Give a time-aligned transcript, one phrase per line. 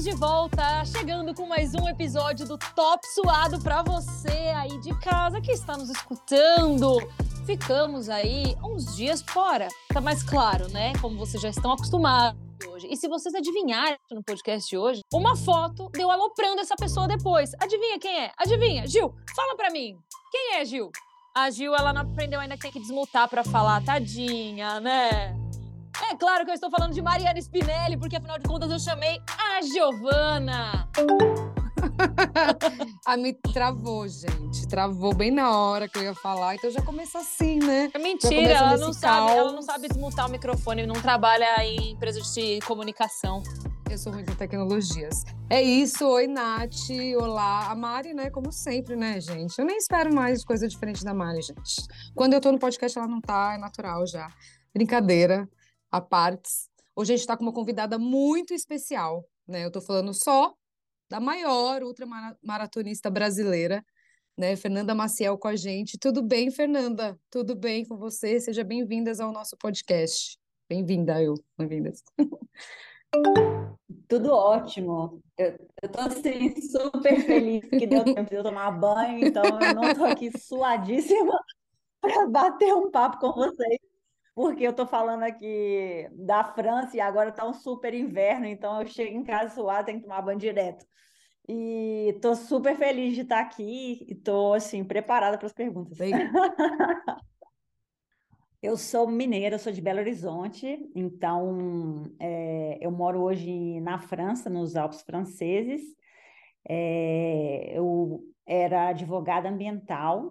[0.00, 4.98] Estamos de volta, chegando com mais um episódio do Top Suado para você aí de
[4.98, 6.96] casa que está nos escutando.
[7.44, 10.94] Ficamos aí uns dias fora, tá mais claro, né?
[11.02, 12.88] Como vocês já estão acostumados hoje.
[12.90, 17.52] E se vocês adivinharem no podcast de hoje, uma foto deu aloprando essa pessoa depois.
[17.60, 18.32] Adivinha quem é?
[18.38, 18.86] Adivinha?
[18.86, 19.98] Gil, fala pra mim.
[20.32, 20.90] Quem é Gil?
[21.36, 25.36] A Gil, ela não aprendeu ainda que tem que desmutar para falar, tadinha, né?
[26.10, 29.22] É claro que eu estou falando de Mariana Spinelli, porque afinal de contas eu chamei
[29.28, 30.88] a Giovana.
[33.06, 34.66] a me travou, gente.
[34.66, 37.92] Travou bem na hora que eu ia falar, então já começa assim, né?
[37.96, 42.58] Mentira, ela não, sabe, ela não sabe desmutar o microfone, não trabalha em empresa de
[42.66, 43.40] comunicação.
[43.88, 45.22] Eu sou ruim com tecnologias.
[45.48, 47.70] É isso, oi Nath, olá.
[47.70, 49.56] A Mari, né, como sempre, né, gente?
[49.56, 51.86] Eu nem espero mais coisa diferente da Mari, gente.
[52.16, 54.28] Quando eu tô no podcast, ela não tá, é natural já.
[54.74, 55.48] Brincadeira
[55.90, 56.68] a partes.
[56.94, 59.64] Hoje a gente está com uma convidada muito especial, né?
[59.64, 60.54] Eu estou falando só
[61.08, 63.84] da maior ultramaratonista brasileira,
[64.36, 64.54] né?
[64.56, 65.98] Fernanda Maciel com a gente.
[65.98, 67.18] Tudo bem, Fernanda?
[67.30, 68.40] Tudo bem com você?
[68.40, 70.38] Seja bem-vindas ao nosso podcast.
[70.68, 71.34] Bem-vinda, eu.
[71.58, 72.02] Bem-vindas.
[74.06, 75.20] Tudo ótimo.
[75.36, 79.84] Eu, estou assim, super feliz que deu tempo de eu tomar banho, então eu não
[79.90, 81.40] estou aqui suadíssima
[82.00, 83.89] para bater um papo com vocês
[84.34, 88.88] porque eu estou falando aqui da França e agora está um super inverno, então eu
[88.88, 90.84] chego em casa suado, tenho que tomar banho direto.
[91.48, 95.98] E estou super feliz de estar aqui e estou assim preparada para as perguntas.
[98.62, 104.48] eu sou mineira, eu sou de Belo Horizonte, então é, eu moro hoje na França,
[104.48, 105.82] nos Alpes franceses.
[106.68, 110.30] É, eu era advogada ambiental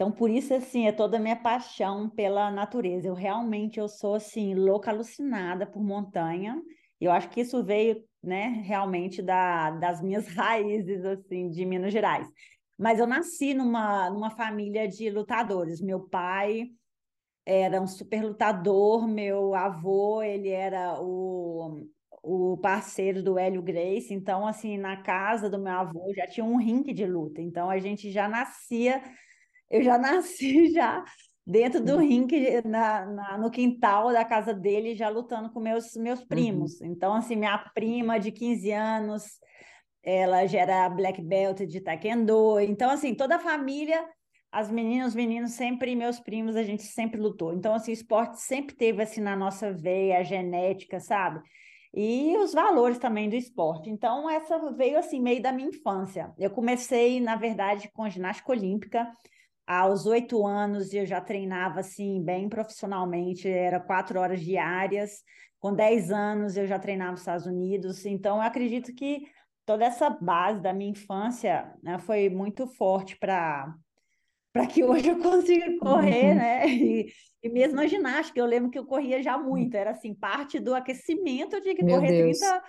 [0.00, 3.06] então, por isso, assim, é toda a minha paixão pela natureza.
[3.06, 6.58] Eu realmente, eu sou, assim, louca, alucinada por montanha.
[6.98, 11.92] E eu acho que isso veio, né, realmente da, das minhas raízes, assim, de Minas
[11.92, 12.26] Gerais.
[12.78, 15.82] Mas eu nasci numa, numa família de lutadores.
[15.82, 16.70] Meu pai
[17.44, 21.86] era um super lutador, meu avô, ele era o,
[22.22, 24.14] o parceiro do Hélio Grace.
[24.14, 27.42] Então, assim, na casa do meu avô já tinha um ringue de luta.
[27.42, 29.02] Então, a gente já nascia
[29.70, 31.04] eu já nasci já
[31.46, 32.00] dentro do uhum.
[32.00, 36.80] ringue, na, na, no quintal da casa dele, já lutando com meus, meus primos.
[36.80, 36.86] Uhum.
[36.88, 39.24] Então, assim, minha prima de 15 anos,
[40.02, 42.60] ela já era black belt de taekwondo.
[42.60, 44.06] Então, assim, toda a família,
[44.52, 47.52] as meninas, os meninos, sempre, meus primos, a gente sempre lutou.
[47.52, 51.40] Então, assim, o esporte sempre teve, assim, na nossa veia, a genética, sabe?
[51.92, 53.90] E os valores também do esporte.
[53.90, 56.32] Então, essa veio, assim, meio da minha infância.
[56.38, 59.10] Eu comecei, na verdade, com ginástica olímpica,
[59.70, 65.22] aos oito anos eu já treinava assim bem profissionalmente, era quatro horas diárias.
[65.60, 68.04] Com dez anos eu já treinava nos Estados Unidos.
[68.04, 69.28] Então eu acredito que
[69.64, 73.72] toda essa base da minha infância né, foi muito forte para
[74.52, 76.34] para que hoje eu consiga correr, uhum.
[76.34, 76.68] né?
[76.68, 77.06] E,
[77.40, 80.74] e, mesmo a ginástica, eu lembro que eu corria já muito, era assim, parte do
[80.74, 82.40] aquecimento eu tinha que Meu correr Deus.
[82.40, 82.62] 30,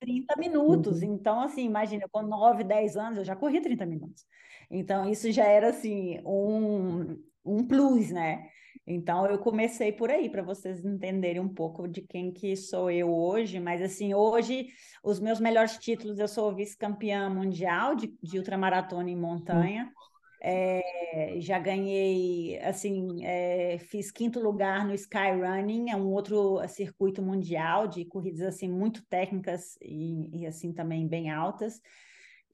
[0.00, 1.02] 30 minutos.
[1.02, 1.14] Uhum.
[1.14, 4.24] Então, assim, imagina, com 9, 10 anos eu já corria 30 minutos.
[4.70, 8.48] Então, isso já era assim um, um plus, né?
[8.86, 13.12] Então, eu comecei por aí, para vocês entenderem um pouco de quem que sou eu
[13.12, 13.58] hoje.
[13.58, 14.68] Mas, assim, hoje,
[15.02, 19.92] os meus melhores títulos, eu sou vice-campeã mundial de, de ultramaratona em montanha.
[20.40, 27.88] É, já ganhei, assim, é, fiz quinto lugar no Skyrunning, é um outro circuito mundial
[27.88, 31.80] de corridas, assim, muito técnicas e, e assim, também bem altas.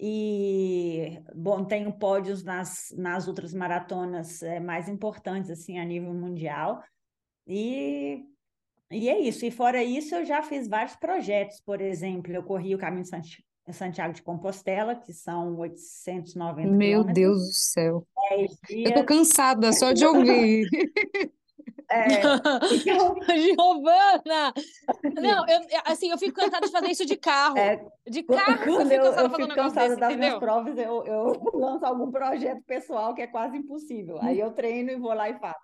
[0.04, 6.82] E bom tenho pódios nas, nas outras maratonas é, mais importantes assim a nível mundial.
[7.47, 8.25] E
[8.91, 9.47] e é isso.
[9.47, 11.60] E fora isso eu já fiz vários projetos.
[11.60, 13.04] Por exemplo eu corri o caminho
[13.66, 18.06] de Santiago de Compostela que são 890 meu Deus do céu
[18.68, 20.66] eu tô cansada só de ouvir
[21.92, 22.04] É,
[22.74, 23.14] então...
[23.36, 24.53] Giovana!
[25.14, 27.59] Não, eu, assim, eu fico cansada de fazer isso de carro.
[27.59, 30.16] É, de carro, eu, eu, eu fico cansada desse, das entendeu?
[30.16, 34.18] minhas provas, eu, eu lanço algum projeto pessoal que é quase impossível.
[34.22, 35.60] Aí eu treino e vou lá e faço.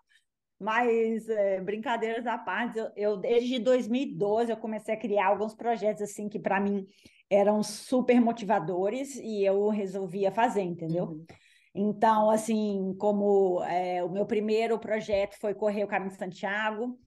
[0.60, 6.02] Mas, é, brincadeiras à parte, eu, eu, desde 2012 eu comecei a criar alguns projetos
[6.02, 6.84] assim que para mim
[7.30, 11.04] eram super motivadores e eu resolvia fazer, entendeu?
[11.04, 11.26] Uhum.
[11.74, 16.98] Então, assim, como é, o meu primeiro projeto foi correr o Caminho de Santiago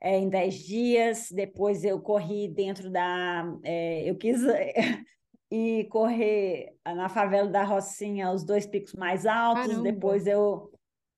[0.00, 3.44] é, em 10 dias, depois eu corri dentro da.
[3.62, 4.40] É, eu quis
[5.50, 9.82] ir correr na favela da Rocinha, os dois picos mais altos, Caramba.
[9.82, 10.70] depois eu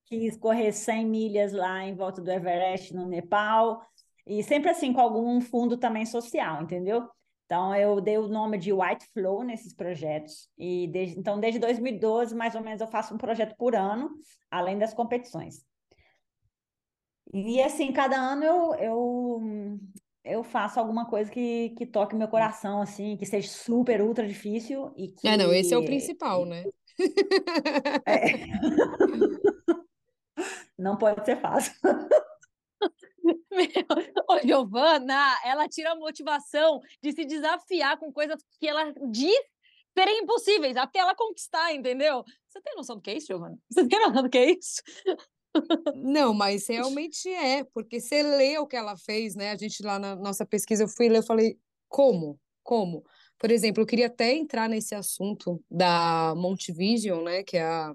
[0.07, 3.81] quis correr 100 milhas lá em volta do Everest, no Nepal,
[4.27, 7.09] e sempre assim, com algum fundo também social, entendeu?
[7.53, 10.49] Então, eu dei o nome de White Flow nesses projetos.
[10.57, 14.11] E desde, então, desde 2012, mais ou menos, eu faço um projeto por ano,
[14.51, 15.63] além das competições.
[17.31, 19.41] E, assim, cada ano eu, eu,
[20.25, 24.91] eu faço alguma coisa que, que toque meu coração, assim, que seja super, ultra difícil
[24.97, 25.29] e que...
[25.29, 26.65] É, não, esse é o principal, né?
[28.07, 28.33] É.
[30.79, 31.75] Não pode ser fácil.
[34.29, 39.41] Ô, Giovana, ela tira a motivação de se desafiar com coisas que ela diz
[39.97, 42.25] serem impossíveis, até ela conquistar, entendeu?
[42.49, 43.59] Você tem noção do que é isso, Giovana?
[43.71, 44.83] Você tem noção do que é isso?
[45.95, 49.51] Não, mas realmente é, porque você lê o que ela fez, né?
[49.51, 51.59] A gente lá na nossa pesquisa, eu fui ler, eu falei,
[51.89, 52.39] como?
[52.63, 53.05] Como?
[53.39, 57.43] Por exemplo, eu queria até entrar nesse assunto da Monte Vision, né?
[57.43, 57.93] Que é a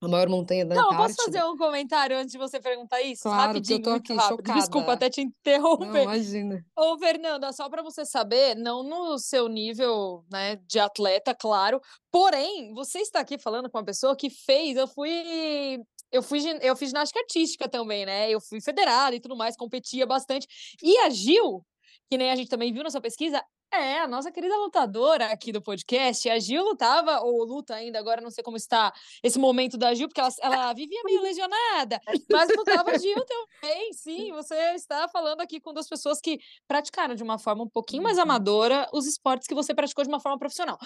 [0.00, 1.08] a maior montanha da Não, Antártida.
[1.08, 3.22] posso fazer um comentário antes de você perguntar isso?
[3.22, 4.58] Claro, Rapidinho, eu tô aqui chocada.
[4.58, 6.02] Desculpa até te Não, interromper.
[6.04, 6.64] imagina.
[6.76, 11.80] Ô, Fernanda, só para você saber, não no seu nível, né, de atleta, claro,
[12.10, 15.80] porém, você está aqui falando com uma pessoa que fez, eu fui
[16.12, 18.28] eu fui eu fiz ginástica artística também, né?
[18.30, 20.46] Eu fui federada e tudo mais, competia bastante.
[20.82, 21.64] E a Gil,
[22.10, 23.40] que nem a gente também viu na sua pesquisa,
[23.72, 28.20] é, a nossa querida lutadora aqui do podcast, a Gil lutava, ou luta ainda, agora
[28.20, 32.00] não sei como está esse momento da Gil, porque ela, ela vivia meio lesionada,
[32.30, 37.22] mas lutava Gil também, sim, você está falando aqui com duas pessoas que praticaram de
[37.22, 38.24] uma forma um pouquinho mais Uhum.
[38.24, 40.78] amadora os esportes que você praticou de uma forma profissional.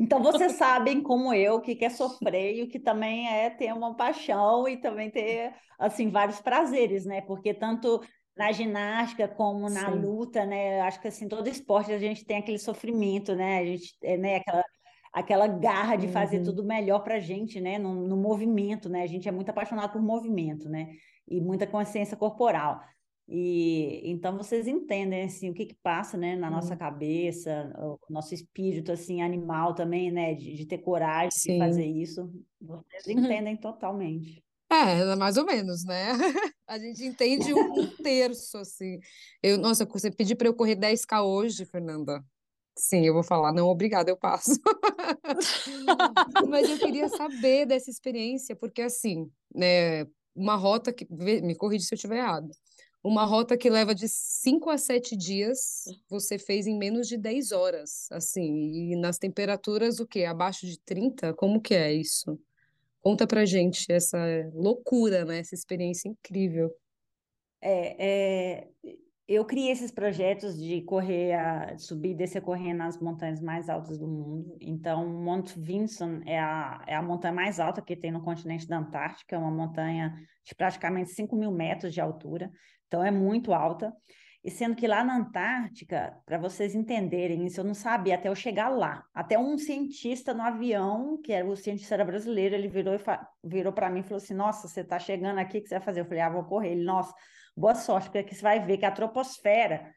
[0.00, 3.50] Então, vocês sabem, como eu, o que que é sofrer e o que também é
[3.50, 7.20] ter uma paixão e também ter, assim, vários prazeres, né?
[7.22, 8.00] Porque tanto
[8.38, 10.00] na ginástica como na Sim.
[10.00, 10.80] luta, né?
[10.82, 13.58] Acho que, assim, todo esporte a gente tem aquele sofrimento, né?
[13.60, 14.36] A gente, é, né?
[14.36, 14.64] Aquela,
[15.12, 16.44] aquela garra de fazer Uhum.
[16.44, 17.78] tudo melhor pra gente, né?
[17.78, 19.02] No, no movimento, né?
[19.02, 20.88] A gente é muito apaixonado por movimento, né?
[21.26, 22.80] E muita consciência corporal.
[23.30, 26.78] E então vocês entendem assim o que que passa, né, na nossa Uhum.
[26.78, 31.58] cabeça, o nosso espírito assim animal também, né, de, de ter coragem de Sim.
[31.58, 32.32] fazer isso.
[32.58, 34.42] Vocês entendem totalmente.
[34.70, 36.12] É, mais ou menos, né?
[36.66, 38.98] A gente entende um, terço, assim.
[39.42, 42.22] Eu, nossa, você pedir para eu correr 10K hoje, Fernanda.
[42.76, 44.52] Sim, eu vou falar, não, obrigada, eu passo.
[46.48, 50.04] Mas eu queria saber dessa experiência, porque assim, né,
[50.34, 52.48] uma rota que, me corrija se eu estiver errado,
[53.02, 57.50] uma rota que leva de 5 a 7 dias, você fez em menos de 10
[57.50, 60.24] horas, assim, e nas temperaturas, o quê?
[60.24, 61.34] Abaixo de 30?
[61.34, 62.38] Como que é isso?
[63.08, 64.18] Conta pra gente essa
[64.52, 65.38] loucura, né?
[65.38, 66.70] Essa experiência incrível.
[67.58, 68.68] É, é,
[69.26, 73.98] eu criei esses projetos de correr, a, subir e descer correndo nas montanhas mais altas
[73.98, 74.58] do mundo.
[74.60, 78.76] Então, Monte Vinson é a, é a montanha mais alta que tem no continente da
[78.76, 80.14] Antártica, é uma montanha
[80.44, 82.52] de praticamente 5 mil metros de altura,
[82.88, 83.90] então é muito alta.
[84.48, 88.34] E sendo que lá na Antártica, para vocês entenderem isso, eu não sabia até eu
[88.34, 89.04] chegar lá.
[89.12, 92.98] Até um cientista no avião, que era o cientista era brasileiro, ele virou,
[93.44, 95.84] virou para mim e falou assim: Nossa, você está chegando aqui, o que você vai
[95.84, 96.00] fazer?
[96.00, 96.70] Eu falei: Ah, vou correr.
[96.70, 97.12] Ele, nossa,
[97.54, 99.92] boa sorte, porque aqui você vai ver que a troposfera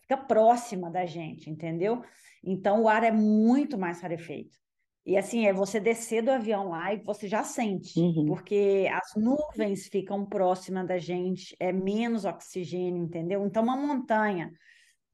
[0.00, 2.02] fica próxima da gente, entendeu?
[2.42, 4.58] Então o ar é muito mais rarefeito.
[5.04, 8.26] E assim, é você descer do avião lá e você já sente, Uhum.
[8.26, 13.44] porque as nuvens ficam próximas da gente, é menos oxigênio, entendeu?
[13.46, 14.50] Então, uma montanha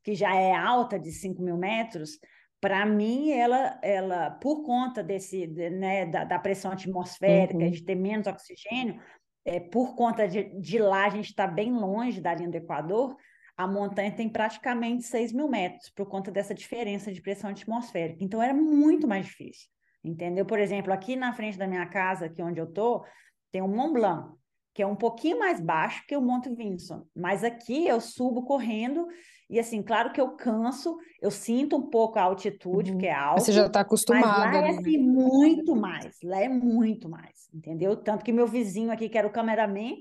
[0.02, 2.18] que já é alta de 5 mil metros,
[2.60, 7.70] para mim, ela, ela, por conta desse, de- né, da, da pressão atmosférica, Uhum.
[7.70, 9.00] de ter menos oxigênio,
[9.44, 13.16] é, por conta de, de lá a gente está bem longe da linha do Equador,
[13.56, 18.22] a montanha tem praticamente 6 mil metros, por conta dessa diferença de pressão atmosférica.
[18.22, 19.68] Então, era muito mais difícil,
[20.06, 20.44] entendeu?
[20.46, 23.04] Por exemplo, aqui na frente da minha casa, aqui onde eu estou,
[23.52, 24.34] tem o Mont Blanc,
[24.74, 27.06] que é um pouquinho mais baixo que o Monte Vinson.
[27.14, 29.06] Mas aqui eu subo correndo
[29.48, 32.96] e assim, claro que eu canso, eu sinto um pouco a altitude, Uhum.
[32.96, 34.70] porque é alto, Você já está mas lá acostumada é né?
[34.70, 37.96] assim muito mais, lá é muito mais, entendeu?
[37.96, 39.94] Tanto que meu vizinho aqui, que era o cameraman,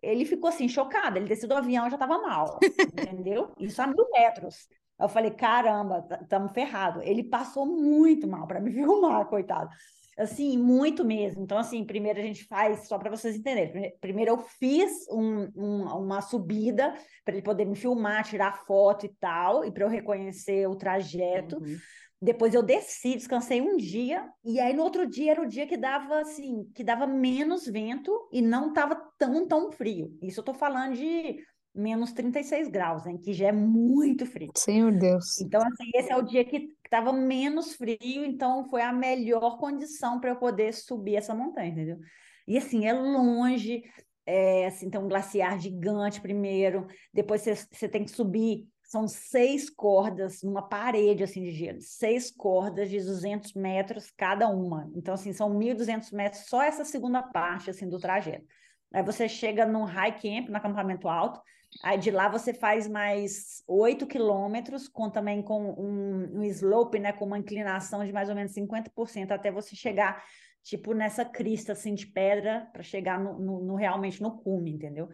[0.00, 2.58] ele ficou assim chocado, ele desceu do avião já estava mal,
[2.92, 3.52] entendeu?
[3.58, 4.68] Isso a mil metros.
[5.00, 7.02] Eu falei, caramba, estamos ferrados.
[7.04, 9.68] Ele passou muito mal para me filmar, coitado.
[10.16, 11.42] Assim, muito mesmo.
[11.42, 13.72] Então, assim, primeiro a gente faz, só para vocês entenderem.
[13.72, 19.06] prime- Primeiro eu fiz um- um- uma subida para ele poder me filmar, tirar foto
[19.06, 21.56] e tal, e para eu reconhecer o trajeto.
[21.58, 21.76] Uhum.
[22.22, 25.76] Depois eu desci, descansei um dia, e aí no outro dia era o dia que
[25.76, 30.16] dava assim, que dava menos vento e não estava tão, tão frio.
[30.22, 31.36] Isso eu tô falando de
[31.74, 33.16] menos 36 graus, né?
[33.22, 34.52] Que já é muito frio.
[34.56, 35.40] Senhor Deus.
[35.40, 40.20] Então, assim, esse é o dia que estava menos frio, então foi a melhor condição
[40.20, 41.98] para eu poder subir essa montanha, entendeu?
[42.46, 43.82] E assim, é longe,
[44.24, 49.68] é, assim, tem um glaciar gigante primeiro, depois você, você tem que subir são seis
[49.68, 54.88] cordas numa parede assim de gelo, seis cordas de 200 metros cada uma.
[54.94, 58.46] Então, assim, são 1.200 metros só essa segunda parte assim do trajeto.
[58.94, 61.42] Aí você chega num high camp, no acampamento alto,
[61.82, 67.12] aí de lá você faz mais 8 quilômetros, com também com um, um slope, né,
[67.12, 70.22] com uma inclinação de mais ou menos 50% até você chegar
[70.62, 75.08] tipo nessa crista assim de pedra para chegar no, no, no, realmente no cume, entendeu?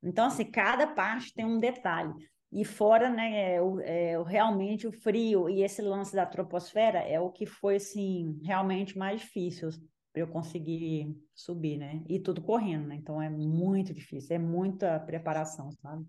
[0.00, 2.14] Então assim, cada parte tem um detalhe.
[2.52, 7.28] E fora, né, é, é, realmente o frio e esse lance da troposfera é o
[7.28, 9.70] que foi, assim, realmente mais difícil
[10.16, 12.02] para eu conseguir subir, né?
[12.08, 12.94] E tudo correndo, né?
[12.94, 16.06] Então é muito difícil, é muita preparação, sabe?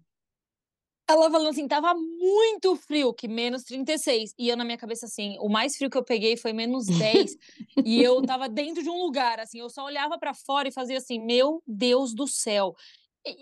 [1.09, 4.33] Ela falando assim, tava muito frio, que menos 36.
[4.39, 7.35] E eu na minha cabeça assim, o mais frio que eu peguei foi menos 10.
[7.83, 10.99] e eu tava dentro de um lugar, assim, eu só olhava para fora e fazia
[10.99, 12.75] assim, meu Deus do céu.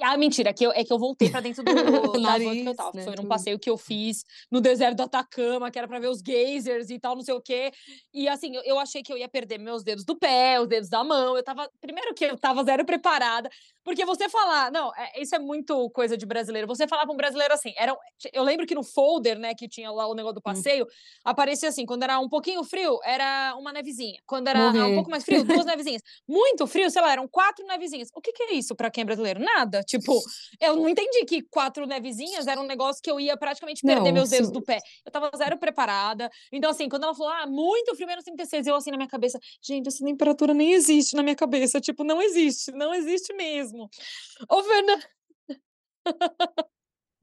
[0.02, 1.72] Ah, mentira, é que eu, é que eu voltei para dentro do,
[2.20, 2.92] Nariz, que eu tava.
[2.94, 6.10] Né, Foi num passeio que eu fiz no deserto do Atacama, que era para ver
[6.10, 7.72] os geysers e tal, não sei o quê.
[8.14, 10.90] E assim, eu, eu, achei que eu ia perder meus dedos do pé, os dedos
[10.90, 11.36] da mão.
[11.36, 11.70] Eu tava.
[11.82, 13.50] Primeiro que eu tava zero preparada.
[13.86, 16.68] Porque você falar, não, é, isso é muito coisa de brasileiro.
[16.68, 17.96] Você falar para um brasileiro assim, era,
[18.34, 20.42] eu lembro que no folder, né, que tinha lá o negócio do hum.
[20.42, 20.88] passeio, hum.
[21.24, 24.20] aparecia assim, quando era um pouquinho frio, era uma nevezinha.
[24.26, 24.92] Quando era Morrer.
[24.92, 26.02] um pouco mais frio, duas nevezinhas.
[26.28, 28.10] Muito frio, sei lá, eram quatro nevezinhas.
[28.16, 29.40] O que, que é isso para quem é brasileiro?
[29.40, 29.84] Nada.
[29.84, 30.20] Tipo,
[30.60, 34.14] eu não entendi que quatro nevezinhas era um negócio que eu ia praticamente perder não,
[34.14, 34.80] meus dedos do pé.
[35.06, 36.28] Eu tava zero preparada.
[36.52, 39.40] Então, assim, quando ela falou, ah, muito frio, menos 36, eu assim na minha cabeça,
[39.62, 41.80] gente, essa temperatura nem existe na minha cabeça.
[41.80, 43.90] Tipo, não existe, não existe mesmo mesmo.
[44.50, 45.04] Ô, Fernanda.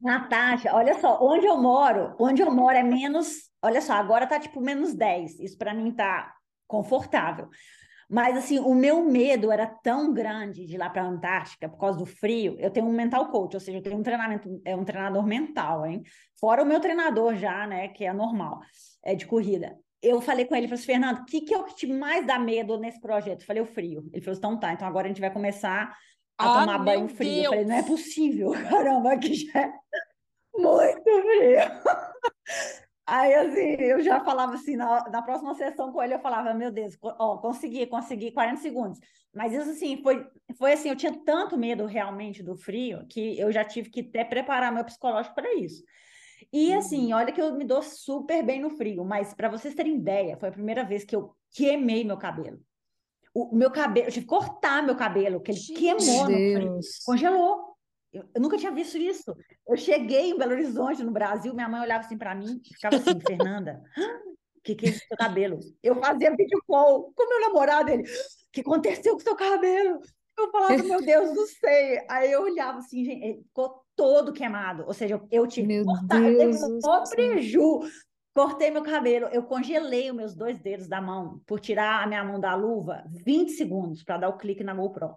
[0.00, 4.38] Natasha, olha só, onde eu moro, onde eu moro é menos, olha só, agora tá
[4.38, 5.38] tipo menos 10.
[5.38, 6.34] Isso para mim tá
[6.66, 7.48] confortável.
[8.10, 11.78] Mas assim, o meu medo era tão grande de ir lá para a Antártica por
[11.78, 12.56] causa do frio.
[12.58, 15.86] Eu tenho um mental coach, ou seja, eu tenho um treinamento, é um treinador mental,
[15.86, 16.02] hein?
[16.38, 18.60] Fora o meu treinador já, né, que é normal,
[19.02, 19.78] é de corrida.
[20.02, 22.26] Eu falei com ele, falei assim, Fernando, o que, que é o que te mais
[22.26, 23.40] dá medo nesse projeto?
[23.40, 24.10] Eu falei, o frio.
[24.12, 25.96] Ele falou, então tá, então agora a gente vai começar
[26.38, 27.30] a ah, tomar banho frio.
[27.30, 27.44] Deus.
[27.44, 29.72] Eu falei, não é possível, caramba, aqui já é
[30.56, 31.58] muito frio.
[33.04, 36.70] Aí, assim, eu já falava assim, na, na próxima sessão com ele, eu falava, meu
[36.70, 39.00] Deus, ó, consegui, consegui 40 segundos.
[39.34, 40.24] Mas isso, assim, foi,
[40.56, 44.24] foi assim, eu tinha tanto medo realmente do frio, que eu já tive que até
[44.24, 45.82] preparar meu psicológico para isso.
[46.52, 47.18] E, assim, uhum.
[47.18, 50.50] olha que eu me dou super bem no frio, mas para vocês terem ideia, foi
[50.50, 52.60] a primeira vez que eu queimei meu cabelo
[53.34, 57.72] o meu cabelo, eu tive que cortar meu cabelo, que ele queimou no congelou.
[58.12, 59.34] Eu, eu, nunca tinha visto isso.
[59.66, 63.18] Eu cheguei em Belo Horizonte, no Brasil, minha mãe olhava assim para mim, ficava assim,
[63.26, 63.82] Fernanda,
[64.56, 65.58] o que, que é esse seu cabelo?
[65.82, 70.00] Eu fazia vídeo call com meu namorado, ele, o que aconteceu com seu cabelo?
[70.38, 72.04] Eu falava, meu Deus, não sei.
[72.08, 74.84] Aí eu olhava assim, gente, ele ficou todo queimado.
[74.86, 77.80] Ou seja, eu, tive que cortar, eu teve um preju
[78.34, 82.24] Cortei meu cabelo, eu congelei os meus dois dedos da mão por tirar a minha
[82.24, 85.14] mão da luva 20 segundos para dar o clique na GoPro.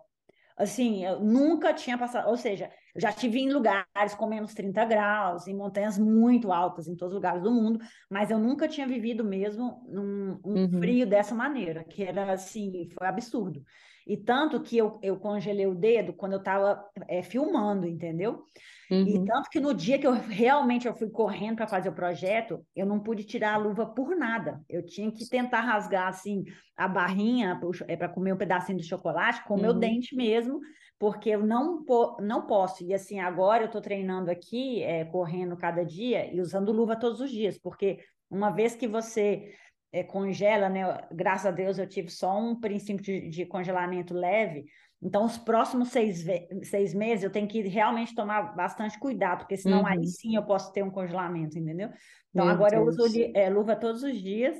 [0.57, 4.85] Assim, eu nunca tinha passado, ou seja, eu já tive em lugares com menos 30
[4.85, 7.79] graus, em montanhas muito altas, em todos os lugares do mundo,
[8.09, 10.79] mas eu nunca tinha vivido mesmo um, um uhum.
[10.79, 13.61] frio dessa maneira, que era assim, foi absurdo.
[14.07, 18.43] E tanto que eu, eu congelei o dedo quando eu estava é, filmando, entendeu?
[18.89, 19.07] Uhum.
[19.07, 22.63] E tanto que no dia que eu realmente eu fui correndo para fazer o projeto,
[22.75, 24.61] eu não pude tirar a luva por nada.
[24.69, 26.43] Eu tinha que tentar rasgar assim
[26.77, 29.63] a barrinha para é, comer um pedacinho de chocolate com o uhum.
[29.63, 30.59] meu dente mesmo,
[30.99, 31.83] porque eu não,
[32.19, 32.83] não posso.
[32.83, 37.19] E assim, agora eu estou treinando aqui, é, correndo cada dia e usando luva todos
[37.19, 37.99] os dias, porque
[38.29, 39.51] uma vez que você
[39.91, 40.81] é, congela, né?
[41.11, 44.65] Graças a Deus eu tive só um princípio de, de congelamento leve,
[45.05, 46.25] então, os próximos seis,
[46.63, 49.87] seis meses eu tenho que realmente tomar bastante cuidado, porque senão uhum.
[49.87, 51.89] aí sim eu posso ter um congelamento, entendeu?
[52.31, 52.97] Então, Meu agora Deus.
[52.97, 54.57] eu uso é, luva todos os dias.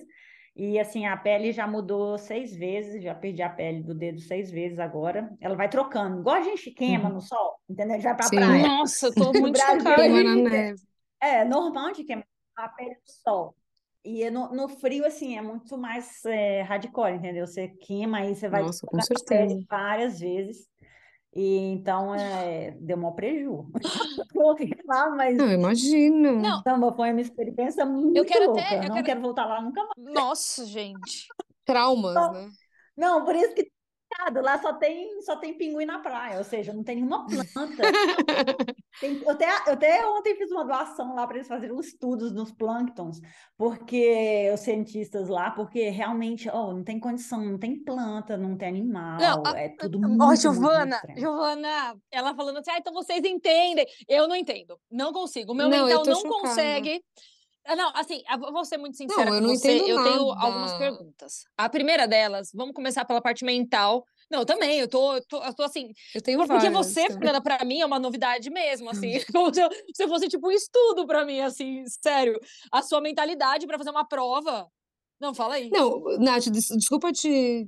[0.55, 4.51] E assim, a pele já mudou seis vezes, já perdi a pele do dedo seis
[4.51, 5.35] vezes agora.
[5.41, 7.15] Ela vai trocando, igual a gente queima uhum.
[7.15, 7.99] no sol, entendeu?
[7.99, 8.67] Já vai pra praia.
[8.67, 10.05] Nossa, eu tô muito chocada.
[11.19, 13.55] É, normal de queimar a pele do sol.
[14.05, 17.47] E no, no, frio, assim, é muito mais é, hardcore, entendeu?
[17.47, 19.59] Você queima aí, você vai Nossa, com certeza.
[19.67, 20.67] várias vezes.
[21.33, 23.67] E então é, deu maior prejuízo.
[24.33, 25.35] Vou falar, mas.
[25.35, 26.39] Não, imagino.
[26.39, 26.95] Não.
[26.95, 28.61] Foi uma experiência muito eu quero louca.
[28.61, 29.05] Até, eu não quero...
[29.05, 30.13] quero voltar lá nunca mais.
[30.13, 31.27] Nossa, gente.
[31.65, 32.49] Traumas, não, né?
[32.95, 33.69] Não, por isso que
[34.35, 37.51] lá só tem, só tem pinguim na praia, ou seja, não tem nenhuma planta.
[38.99, 42.51] tem, eu, até, eu até ontem fiz uma doação lá para eles fazerem estudos nos
[42.51, 43.19] plânctons,
[43.57, 48.69] porque os cientistas lá, porque realmente, oh, não tem condição, não tem planta, não tem
[48.69, 50.23] animal, não, é tudo muito.
[50.23, 53.85] Ó, oh, Giovana, Giovana, ela falando assim, ah, então vocês entendem.
[54.07, 55.51] Eu não entendo, não consigo.
[55.51, 56.41] O meu não, mental não chocada.
[56.41, 57.03] consegue.
[57.65, 59.91] Ah, não, assim, vou ser muito sincera não, eu com você.
[59.91, 61.45] Eu tenho algumas perguntas.
[61.57, 64.05] A primeira delas, vamos começar pela parte mental.
[64.29, 65.91] Não, eu também, eu tô, eu tô, eu tô assim.
[66.13, 69.13] Eu tenho Porque várias, você, Fernanda, pra mim é uma novidade mesmo, assim.
[69.33, 72.39] Como se, eu, se fosse, tipo, um estudo pra mim, assim, sério.
[72.71, 74.67] A sua mentalidade pra fazer uma prova.
[75.19, 75.69] Não, fala aí.
[75.69, 77.67] Não, Nath, des desculpa te.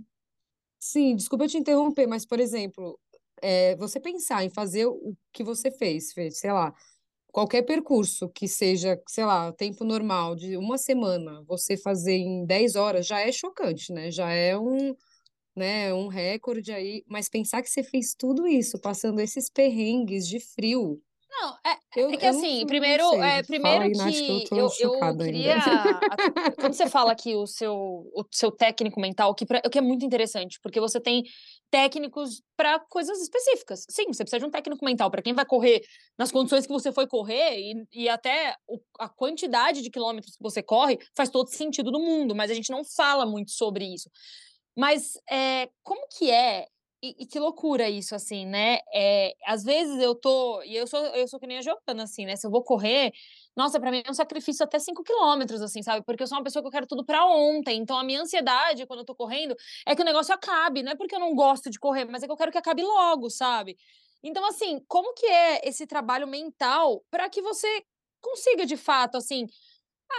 [0.80, 3.00] Sim, desculpa te interromper, mas, por exemplo,
[3.42, 6.74] é, você pensar em fazer o que você fez, fez, sei lá,
[7.32, 12.76] qualquer percurso que seja, sei lá, tempo normal de uma semana, você fazer em 10
[12.76, 14.12] horas já é chocante, né?
[14.12, 14.96] Já é um,
[15.58, 20.40] né, um recorde aí, mas pensar que você fez tudo isso, passando esses perrengues de
[20.40, 21.02] frio.
[21.30, 24.48] Não, é, eu, é que assim, não, primeiro, não é, primeiro aí, que, Nath, que
[24.52, 25.58] eu, eu, eu queria.
[26.60, 30.06] quando você fala aqui o seu, o seu técnico mental, que, pra, que é muito
[30.06, 31.24] interessante, porque você tem
[31.70, 33.86] técnicos para coisas específicas.
[33.90, 35.82] Sim, você precisa de um técnico mental para quem vai correr
[36.18, 40.44] nas condições que você foi correr e, e até o, a quantidade de quilômetros que
[40.44, 44.10] você corre faz todo sentido do mundo, mas a gente não fala muito sobre isso.
[44.78, 46.68] Mas é, como que é
[47.02, 48.80] e, e, que loucura isso, assim, né?
[48.94, 50.64] É, às vezes eu tô.
[50.64, 52.36] E eu sou, eu sou que nem a Giovana, assim, né?
[52.36, 53.12] Se eu vou correr,
[53.56, 56.04] nossa, para mim é um sacrifício até 5 quilômetros, assim, sabe?
[56.04, 57.78] Porque eu sou uma pessoa que eu quero tudo para ontem.
[57.78, 59.56] Então a minha ansiedade quando eu tô correndo
[59.86, 60.82] é que o negócio acabe.
[60.82, 62.84] Não é porque eu não gosto de correr, mas é que eu quero que acabe
[62.84, 63.78] logo, sabe?
[64.24, 67.84] Então, assim, como que é esse trabalho mental para que você
[68.20, 69.48] consiga, de fato, assim,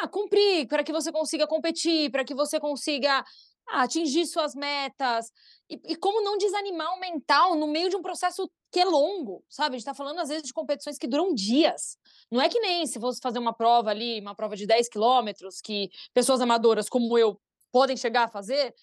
[0.00, 3.24] ah, cumprir, para que você consiga competir, para que você consiga
[3.70, 5.30] ah, atingir suas metas.
[5.68, 9.44] E, e, como não desanimar o mental no meio de um processo que é longo,
[9.48, 9.76] sabe?
[9.76, 11.96] A gente está falando, às vezes, de competições que duram dias.
[12.30, 15.60] Não é que nem se fosse fazer uma prova ali, uma prova de 10 quilômetros,
[15.60, 17.40] que pessoas amadoras como eu
[17.72, 18.74] podem chegar a fazer,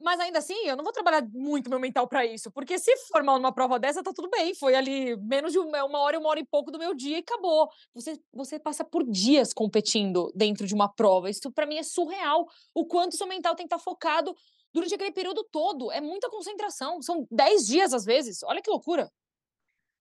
[0.00, 3.36] mas ainda assim, eu não vou trabalhar muito meu mental para isso, porque se formar
[3.36, 4.54] numa prova dessa, tá tudo bem.
[4.54, 7.68] Foi ali menos de uma hora, uma hora e pouco do meu dia e acabou.
[7.94, 11.28] Você, você passa por dias competindo dentro de uma prova.
[11.28, 12.46] Isso para mim é surreal.
[12.74, 14.34] O quanto seu mental tem que estar tá focado
[14.72, 15.90] durante aquele período todo.
[15.90, 17.02] É muita concentração.
[17.02, 18.42] São 10 dias às vezes.
[18.44, 19.10] Olha que loucura.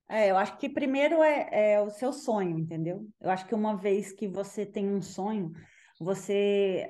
[0.10, 3.06] É, eu acho que primeiro é, é o seu sonho, entendeu?
[3.20, 5.52] Eu acho que uma vez que você tem um sonho,
[6.00, 6.88] você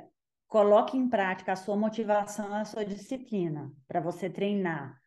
[0.48, 4.98] coloque em prática a sua motivação, a sua disciplina, para você treinar,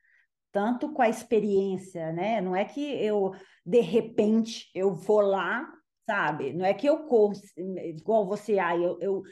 [0.53, 2.41] tanto com a experiência, né?
[2.41, 3.33] Não é que eu,
[3.65, 5.67] de repente, eu vou lá,
[6.07, 6.53] sabe?
[6.53, 9.23] Não é que eu corro igual você, ah, eu, eu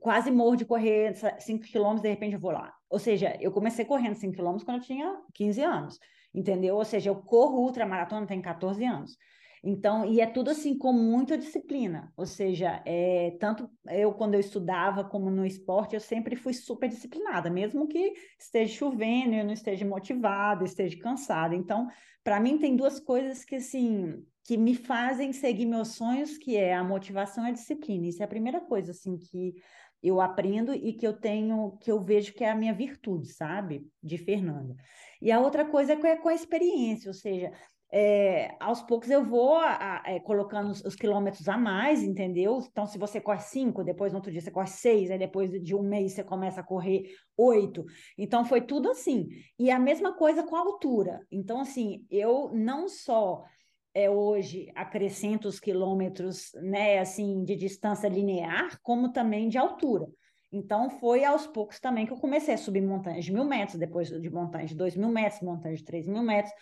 [0.00, 2.72] quase morro de correr 5 quilômetros, de repente eu vou lá.
[2.88, 5.98] Ou seja, eu comecei correndo 5 quilômetros quando eu tinha 15 anos,
[6.34, 6.76] entendeu?
[6.76, 9.16] Ou seja, eu corro ultramaratona, tenho 14 anos.
[9.64, 12.12] Então, e é tudo assim com muita disciplina.
[12.16, 16.88] Ou seja, é, tanto eu quando eu estudava como no esporte, eu sempre fui super
[16.88, 21.54] disciplinada, mesmo que esteja chovendo, eu não esteja motivada, esteja cansada.
[21.54, 21.88] Então,
[22.24, 26.74] para mim tem duas coisas que assim que me fazem seguir meus sonhos, que é
[26.74, 28.08] a motivação e a disciplina.
[28.08, 29.54] Isso é a primeira coisa assim que
[30.02, 33.86] eu aprendo e que eu tenho, que eu vejo que é a minha virtude, sabe?
[34.02, 34.74] De Fernanda.
[35.20, 37.52] E a outra coisa é com a experiência, ou seja,
[37.94, 42.58] é, aos poucos eu vou a, a, é, colocando os, os, quilômetros a mais, entendeu?
[42.70, 45.74] Então, se você corre cinco, depois no outro dia você corre seis, aí depois de
[45.74, 47.04] um mês você começa a correr
[47.36, 47.84] oito.
[48.16, 49.28] Então, foi tudo assim.
[49.58, 51.20] E a mesma coisa com a altura.
[51.30, 53.44] Então, assim, eu não só
[53.92, 60.08] é, hoje acrescento os quilômetros, né, assim, de distância linear, como também de altura.
[60.50, 64.08] Então, foi aos poucos também que eu comecei a subir montanhas de mil metros, depois
[64.08, 66.52] de montanhas de dois mil metros, montanhas de três mil metros,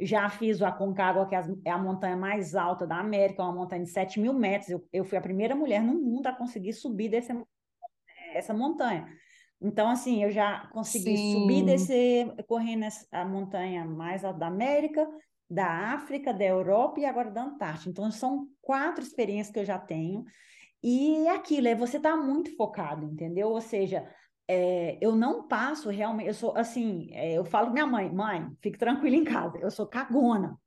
[0.00, 3.90] já fiz o Aconcagua, que é a montanha mais alta da América, uma montanha de
[3.90, 4.70] 7 mil metros.
[4.70, 7.32] Eu, eu fui a primeira mulher no mundo a conseguir subir desse,
[8.32, 9.06] essa montanha.
[9.60, 11.32] Então, assim, eu já consegui Sim.
[11.32, 15.06] subir, descer, correndo a montanha mais alta da América,
[15.50, 17.90] da África, da Europa e agora da Antártica.
[17.90, 20.24] Então, são quatro experiências que eu já tenho.
[20.80, 23.48] E é aquilo, é você estar tá muito focado, entendeu?
[23.48, 24.08] Ou seja,
[24.48, 28.78] é, eu não passo realmente, eu sou assim, é, eu falo minha mãe, mãe, fique
[28.78, 30.58] tranquila em casa, eu sou cagona.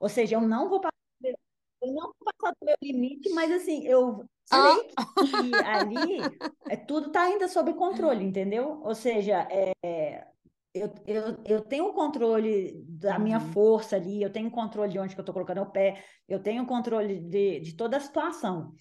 [0.00, 3.86] Ou seja, eu não vou passar, eu não vou passar do meu limite, mas assim,
[3.86, 4.76] eu sei ah.
[5.24, 6.20] que ali
[6.68, 8.80] é, tudo está ainda sob controle, entendeu?
[8.82, 10.26] Ou seja, é,
[10.74, 13.52] eu, eu, eu tenho o controle da minha uhum.
[13.52, 16.66] força ali, eu tenho controle de onde que eu estou colocando o pé, eu tenho
[16.66, 18.74] controle de, de toda a situação.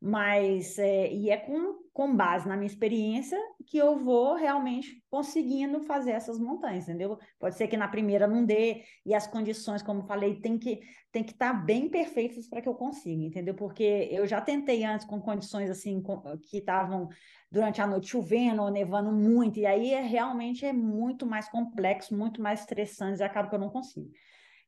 [0.00, 5.80] mas é, e é com, com base na minha experiência que eu vou realmente conseguindo
[5.80, 7.18] fazer essas montanhas, entendeu?
[7.38, 10.80] Pode ser que na primeira não dê, e as condições, como falei, tem que
[11.12, 13.54] tem que estar tá bem perfeitas para que eu consiga, entendeu?
[13.54, 17.08] Porque eu já tentei antes com condições assim com, que estavam
[17.50, 22.16] durante a noite chovendo ou nevando muito, e aí é, realmente é muito mais complexo,
[22.16, 24.10] muito mais estressante, e acaba que eu não consigo.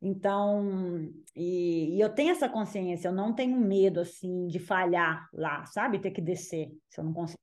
[0.07, 5.64] Então, e, e, eu tenho essa consciência, eu não tenho medo, assim, de falhar lá,
[5.64, 5.99] sabe?
[5.99, 7.38] Ter que descer, se eu não consigo.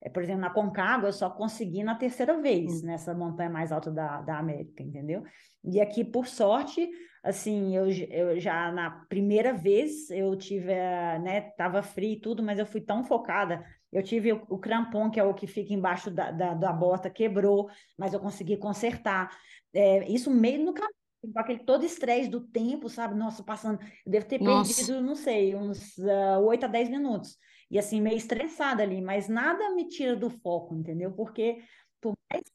[0.00, 2.86] É, por exemplo, na Concagua, eu só consegui na terceira vez, hum.
[2.86, 5.24] nessa montanha mais alta da, da América, entendeu?
[5.64, 6.88] E aqui, por sorte,
[7.20, 10.72] assim, eu, eu já na primeira vez, eu tive,
[11.18, 15.10] né, tava frio e tudo, mas eu fui tão focada, eu tive o, o crampon,
[15.10, 17.68] que é o que fica embaixo da, da, da bota, quebrou,
[17.98, 19.36] mas eu consegui consertar.
[19.74, 23.14] É, isso meio no caminho com aquele todo estresse do tempo, sabe?
[23.14, 23.80] Nossa, passando.
[24.04, 24.74] Eu devo ter Nossa.
[24.74, 27.38] perdido, não sei, uns uh, ah, 8 a 10 minutos.
[27.70, 31.12] E assim, meio estressada ali, mas nada me tira do foco, entendeu?
[31.12, 31.62] Porque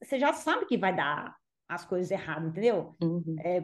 [0.04, 1.36] você já sabe que vai dar
[1.68, 2.96] as coisas erradas, entendeu?
[3.02, 3.36] Uhum.
[3.40, 3.64] É,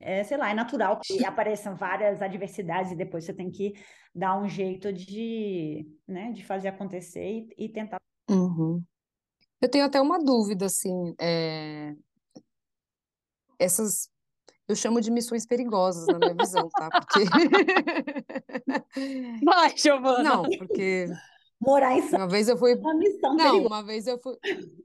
[0.00, 3.74] é, sei lá, é natural que apareçam várias adversidades e depois você tem que
[4.14, 7.98] dar um jeito de, né, de fazer acontecer e, e tentar.
[8.30, 8.82] Uhum.
[9.60, 11.94] Eu tenho até uma dúvida, assim, é...
[13.58, 14.11] essas
[14.72, 16.88] eu chamo de missões perigosas na minha visão, tá?
[16.90, 17.24] Porque.
[19.44, 20.22] Vai, Giovana.
[20.22, 21.06] Não, porque.
[21.60, 22.74] Morar em Uma vez eu fui.
[22.74, 23.66] Uma missão Não, perigosa.
[23.68, 24.36] uma vez eu fui.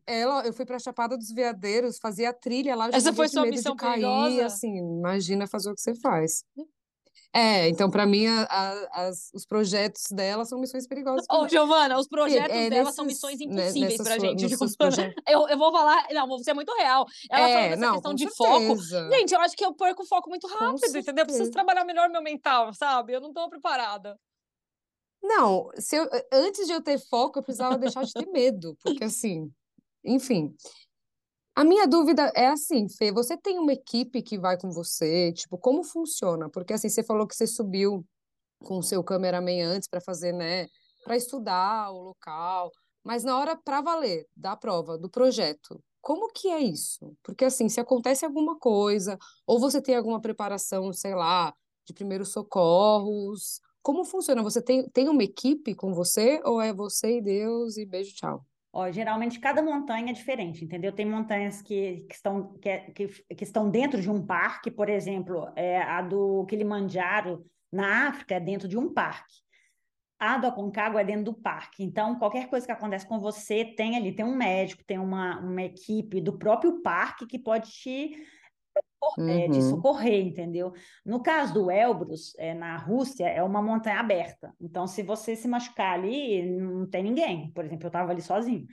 [0.06, 2.90] Ela, eu fui para Chapada dos Veadeiros, fazia trilha lá.
[2.94, 4.46] Essa foi sua missão cair, perigosa?
[4.46, 6.44] assim, imagina fazer o que você faz.
[7.34, 11.50] É, então para mim a- a- as- os projetos dela são missões perigosas Ô, também.
[11.50, 15.24] Giovana, os projetos é, dela são nesses- missões né, impossíveis sua- gente, projetos.
[15.28, 17.06] Eu, eu vou falar, não, você é muito real.
[17.30, 18.60] Ela falando É, dessa não, questão de foco.
[18.60, 19.10] certeza.
[19.12, 21.24] Gente, eu acho que eu perco o foco muito Com rápido, entendeu?
[21.24, 23.14] Eu preciso trabalhar melhor meu mental, sabe?
[23.14, 24.18] Eu não tô preparada.
[25.22, 29.04] Não, se eu- antes de eu ter foco, eu precisava deixar de ter medo, porque
[29.04, 29.52] assim,
[30.04, 30.54] enfim.
[31.58, 35.34] A minha dúvida é assim, Fê, você tem uma equipe que vai com você?
[35.34, 36.48] Tipo, como funciona?
[36.52, 38.06] Porque assim, você falou que você subiu
[38.60, 40.68] com o seu cameraman antes para fazer, né,
[41.04, 42.72] para estudar o local,
[43.04, 47.12] mas na hora para valer da prova, do projeto, como que é isso?
[47.24, 49.18] Porque assim, se acontece alguma coisa,
[49.48, 51.52] ou você tem alguma preparação, sei lá,
[51.88, 54.44] de primeiros socorros, como funciona?
[54.44, 58.46] Você tem, tem uma equipe com você ou é você e Deus e beijo, tchau?
[58.72, 60.92] Ó, geralmente cada montanha é diferente, entendeu?
[60.92, 64.90] Tem montanhas que, que, estão, que, é- que, que estão dentro de um parque, por
[64.90, 69.36] exemplo, é, a do Kilimanjaro, na África, é dentro de um parque.
[70.20, 71.84] A do Aconcagua é dentro do parque.
[71.84, 75.62] Então, qualquer coisa que acontece com você, tem ali, tem um médico, tem uma, uma
[75.62, 78.16] equipe do próprio parque que pode te
[79.18, 79.62] de Uhum.
[79.62, 80.74] socorrer, entendeu?
[81.06, 84.54] No caso do Elbrus, é, na Rússia, é uma montanha aberta.
[84.60, 87.52] Então, se você se machucar ali, não tem ninguém.
[87.52, 88.66] Por exemplo, eu estava ali sozinho.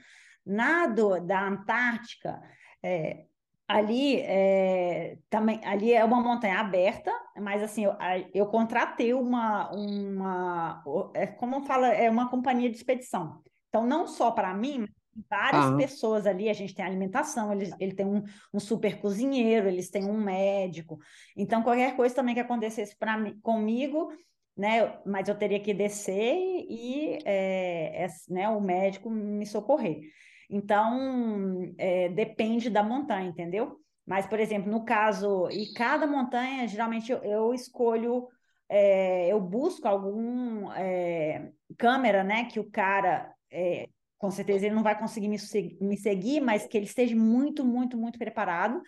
[0.44, 2.40] Na do, da Antártica,
[2.82, 3.24] é,
[3.66, 7.10] ali é, também ali é uma montanha aberta,
[7.40, 7.92] mas assim eu,
[8.34, 10.82] eu contratei uma uma
[11.14, 13.42] é, como fala é uma companhia de expedição.
[13.68, 14.86] Então não só para mim,
[15.30, 15.76] várias Tá.
[15.76, 16.48] pessoas ali.
[16.48, 18.22] A gente tem alimentação, eles, ele tem um,
[18.52, 20.98] um super cozinheiro, eles têm um médico.
[21.36, 24.10] Então qualquer coisa também que acontecesse para comigo
[24.56, 26.36] Né, mas eu teria que descer
[26.70, 30.00] e é, é, né, o médico me socorrer.
[30.48, 33.78] Então, é, depende da montanha, entendeu?
[34.06, 38.28] Mas, por exemplo, no caso, e cada montanha, geralmente eu, eu escolho,
[38.68, 42.44] é, eu busco algum é, câmera, né?
[42.44, 43.88] Que o cara, é,
[44.24, 47.62] com certeza, ele não vai conseguir me, se- me seguir, mas que ele esteja muito,
[47.62, 48.80] muito, muito preparado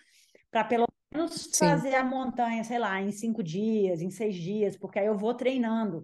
[0.49, 1.67] para pelo menos Sim.
[1.69, 5.35] fazer a montanha, sei lá, em cinco dias, em seis dias, porque aí eu vou
[5.35, 6.03] treinando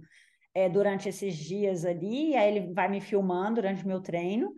[0.54, 4.54] é, durante esses dias ali, aí ele vai me filmando durante o meu treino.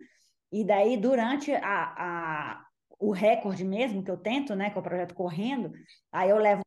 [0.52, 1.62] E daí, durante a,
[1.96, 2.66] a,
[3.00, 5.72] o recorde mesmo que eu tento, né, que é o projeto correndo,
[6.12, 6.60] aí eu levo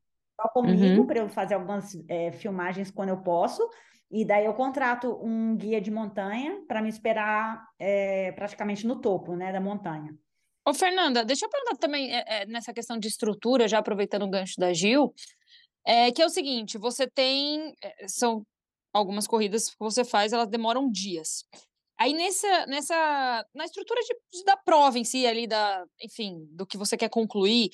[0.51, 1.05] comigo Uhum.
[1.05, 3.69] para eu fazer algumas é, filmagens quando eu posso,
[4.11, 9.35] e daí eu contrato um guia de montanha para me esperar é, praticamente no topo,
[9.35, 10.17] né, da montanha.
[10.65, 14.55] Ô, Fernanda, deixa eu perguntar também é, nessa questão de estrutura, já aproveitando o gancho
[14.59, 15.13] da Gil,
[15.85, 17.73] é, que é o seguinte: você tem.
[18.07, 18.43] São
[18.93, 21.43] algumas corridas que você faz, elas demoram dias.
[21.97, 26.77] Aí nessa, nessa na estrutura de- da prova em si, ali, da, enfim, do que
[26.77, 27.69] você quer concluir,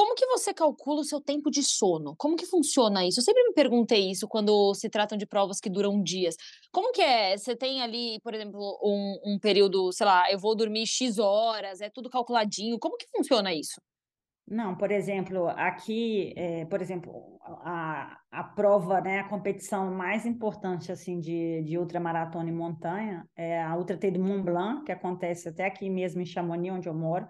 [0.00, 2.16] como que você calcula o seu tempo de sono?
[2.16, 3.20] Como que funciona isso?
[3.20, 6.36] Eu sempre me perguntei isso quando se tratam de provas que duram dias.
[6.72, 7.36] Como que é?
[7.36, 11.82] Você tem ali, por exemplo, um, um período, sei lá, eu vou dormir X horas,
[11.82, 12.78] é tudo calculadinho.
[12.78, 13.78] Como que funciona isso?
[14.48, 20.90] Não, por exemplo, aqui, é, por exemplo, a, a prova, né, a competição mais importante
[20.90, 25.50] assim de, de ultramaratona e montanha é a Ultra T do Mont Blanc, que acontece
[25.50, 27.28] até aqui mesmo em Chamonix, onde eu moro,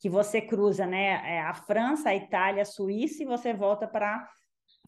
[0.00, 4.28] que você cruza, né, é a França, a Itália, a Suíça e você volta para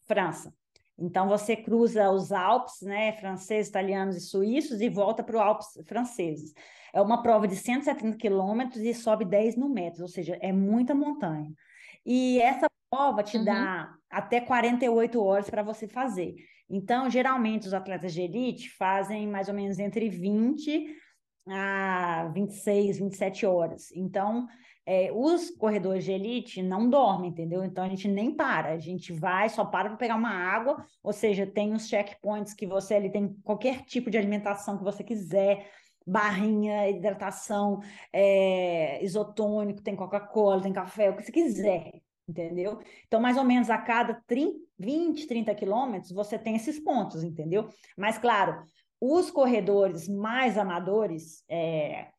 [0.05, 0.53] França.
[0.97, 5.67] Então você cruza os Alpes, né, franceses, italianos e suíços e volta para os Alpes
[5.87, 6.53] franceses.
[6.93, 10.93] É uma prova de 170 quilômetros e sobe 10 mil metros, ou seja, é muita
[10.93, 11.51] montanha.
[12.05, 13.45] E essa prova te uhum.
[13.45, 16.35] dá até 48 horas para você fazer.
[16.69, 20.95] Então, geralmente, os atletas de elite fazem mais ou menos entre 20
[21.47, 23.91] a 26, 27 horas.
[23.93, 24.47] Então,
[24.93, 27.63] é, os corredores de elite não dormem, entendeu?
[27.63, 31.13] Então a gente nem para, a gente vai, só para para pegar uma água, ou
[31.13, 35.65] seja, tem os checkpoints que você ali tem qualquer tipo de alimentação que você quiser,
[36.05, 37.79] barrinha, hidratação,
[38.11, 42.81] é, isotônico, tem Coca-Cola, tem café, o que você quiser, entendeu?
[43.07, 47.69] Então, mais ou menos a cada 30, 20, 30 quilômetros, você tem esses pontos, entendeu?
[47.95, 48.61] Mas, claro,
[48.99, 52.09] os corredores mais amadores, é,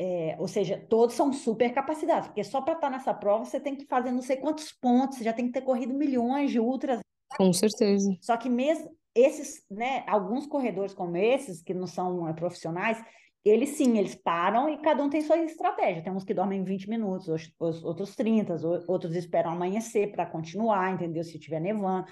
[0.00, 3.58] é, ou seja, todos são super capacitados, porque só para estar tá nessa prova você
[3.58, 6.60] tem que fazer não sei quantos pontos, você já tem que ter corrido milhões de
[6.60, 7.00] ultras.
[7.36, 8.16] Com certeza.
[8.20, 13.02] Só que mesmo esses, né, alguns corredores como esses, que não são é, profissionais,
[13.44, 16.02] eles sim, eles param e cada um tem sua estratégia.
[16.02, 18.54] Tem uns que dormem 20 minutos, outros 30,
[18.86, 21.24] outros esperam amanhecer para continuar, entendeu?
[21.24, 22.06] Se estiver nevando.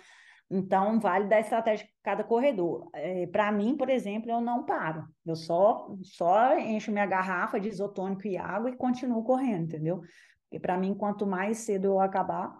[0.51, 2.89] Então, vale da estratégia de cada corredor.
[2.93, 5.05] É, Para mim, por exemplo, eu não paro.
[5.25, 10.03] Eu só, só encho minha garrafa de isotônico e água e continuo correndo, entendeu?
[10.43, 12.57] Porque para mim, quanto mais cedo eu acabar,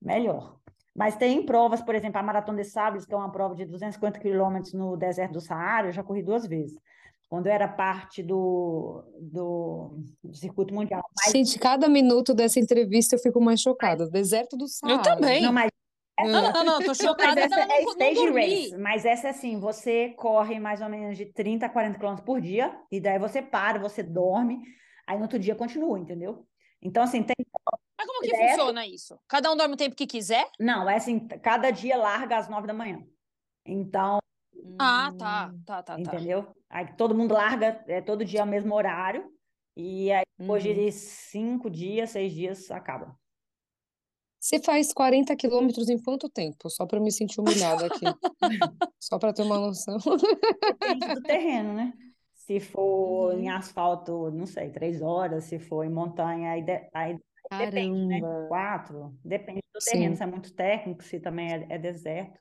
[0.00, 0.56] melhor.
[0.94, 4.18] Mas tem provas, por exemplo, a Maratona de Sables, que é uma prova de 250
[4.18, 6.78] quilômetros no deserto do Saara, eu já corri duas vezes.
[7.28, 11.02] Quando eu era parte do, do, do circuito mundial.
[11.18, 11.32] Mas...
[11.32, 14.08] Gente, cada minuto dessa entrevista eu fico mais chocada.
[14.08, 14.94] Deserto do Saara.
[14.94, 15.42] Eu também.
[15.42, 15.68] Não, mas
[16.24, 17.34] não, não, não, tô chocada.
[17.34, 18.78] Mas essa é stage race.
[18.78, 22.40] Mas essa é assim, você corre mais ou menos de 30 a 40 km por
[22.40, 24.62] dia, e daí você para, você dorme,
[25.06, 26.46] aí no outro dia continua, entendeu?
[26.80, 27.34] Então, assim, tem.
[27.98, 28.50] Mas como que é...
[28.50, 29.18] funciona isso?
[29.28, 30.48] Cada um dorme o tempo que quiser?
[30.58, 33.02] Não, é assim, cada dia larga às 9 da manhã.
[33.64, 34.18] Então.
[34.78, 35.94] Ah, tá, tá, tá.
[35.94, 36.00] tá.
[36.00, 36.44] Entendeu?
[36.44, 36.52] Tá.
[36.70, 39.30] Aí todo mundo larga é, todo dia ao mesmo horário,
[39.76, 40.74] e aí depois uhum.
[40.74, 43.16] de cinco dias, seis dias, acaba.
[44.40, 46.68] Você faz 40 quilômetros em quanto tempo?
[46.70, 48.04] Só para me sentir humilhada aqui.
[49.00, 49.98] Só para ter uma noção.
[49.98, 51.92] Depende do terreno, né?
[52.34, 53.40] Se for uhum.
[53.40, 55.44] em asfalto, não sei, três horas.
[55.44, 57.18] Se for em montanha, aí, de, aí
[57.58, 58.20] depende, né?
[58.48, 59.18] Quatro.
[59.24, 59.90] Depende do Sim.
[59.92, 60.16] terreno.
[60.16, 62.38] Se é muito técnico, se também é, é deserto.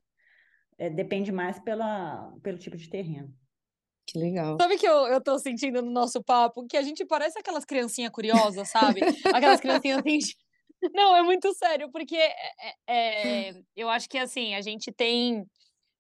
[0.78, 3.34] É, depende mais pela, pelo tipo de terreno.
[4.08, 4.58] Que legal.
[4.62, 6.68] Sabe que eu, eu tô sentindo no nosso papo?
[6.68, 9.02] Que a gente parece aquelas criancinhas curiosas, sabe?
[9.34, 10.20] Aquelas criancinhas assim,
[10.94, 12.34] não, é muito sério, porque é,
[12.88, 15.46] é, é, eu acho que assim, a gente tem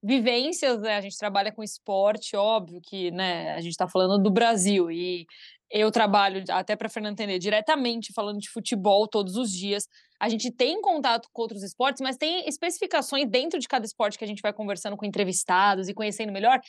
[0.03, 0.97] vivências, né?
[0.97, 5.25] A gente trabalha com esporte, óbvio que né, a gente está falando do Brasil e
[5.71, 9.87] eu trabalho, até para Fernanda entender, diretamente falando de futebol todos os dias.
[10.19, 14.23] A gente tem contato com outros esportes, mas tem especificações dentro de cada esporte que
[14.23, 16.59] a gente vai conversando com entrevistados e conhecendo melhor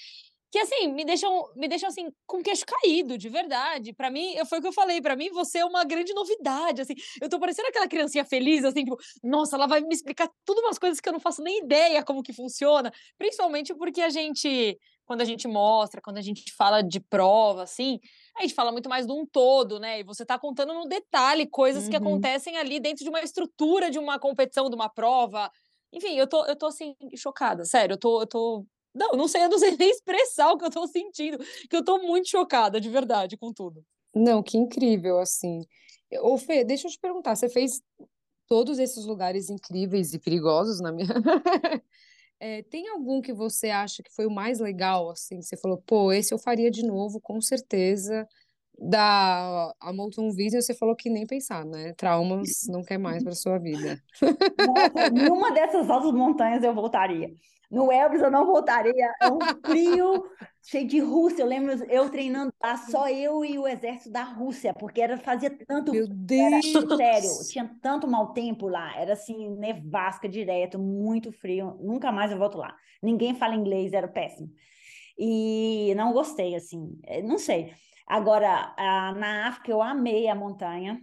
[0.51, 3.93] que assim, me deixam, me deixam assim com o queixo caído, de verdade.
[3.93, 6.95] Para mim, foi o que eu falei, para mim você é uma grande novidade, assim.
[7.21, 10.79] Eu tô parecendo aquela criancinha feliz assim, tipo, nossa, ela vai me explicar tudo umas
[10.79, 15.21] coisas que eu não faço nem ideia como que funciona, principalmente porque a gente quando
[15.21, 18.01] a gente mostra, quando a gente fala de prova, assim,
[18.37, 20.01] a gente fala muito mais de um todo, né?
[20.01, 21.91] E você tá contando no detalhe coisas uhum.
[21.91, 25.49] que acontecem ali dentro de uma estrutura de uma competição, de uma prova.
[25.93, 29.45] Enfim, eu tô, eu tô assim, chocada, sério, eu tô, eu tô não, não sei,
[29.45, 32.81] eu não sei nem expressar o que eu tô sentindo, que eu tô muito chocada,
[32.81, 33.85] de verdade, com tudo.
[34.15, 35.63] Não, que incrível, assim.
[36.23, 37.83] Ô, Fê, deixa eu te perguntar, você fez
[38.49, 41.09] todos esses lugares incríveis e perigosos na minha.
[42.41, 45.43] é, tem algum que você acha que foi o mais legal, assim?
[45.43, 48.27] Você falou, pô, esse eu faria de novo, com certeza.
[48.79, 51.95] Da a Molten Vision, você falou que nem pensar, né?
[51.97, 53.99] Traumas não quer mais para sua vida.
[54.59, 57.31] Nossa, nenhuma dessas altas montanhas eu voltaria.
[57.71, 60.25] No Elbrus eu não voltaria, é um frio
[60.63, 61.43] cheio de Rússia.
[61.43, 65.51] Eu lembro eu treinando lá, só eu e o exército da Rússia, porque era fazia
[65.67, 65.93] tanto.
[65.93, 66.75] Meu Deus!
[66.75, 71.77] Era, sério, tinha tanto mau tempo lá, era assim, nevasca direto, muito frio.
[71.81, 72.75] Nunca mais eu volto lá.
[73.03, 74.49] Ninguém fala inglês, era péssimo.
[75.19, 77.73] E não gostei, assim, é, não sei.
[78.07, 78.75] Agora,
[79.17, 81.01] na África, eu amei a montanha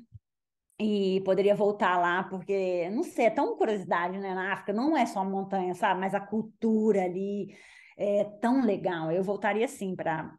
[0.79, 4.33] e poderia voltar lá, porque, não sei, é tão curiosidade, né?
[4.33, 5.99] Na África não é só a montanha, sabe?
[5.99, 7.55] Mas a cultura ali
[7.97, 9.11] é tão legal.
[9.11, 10.35] Eu voltaria sim para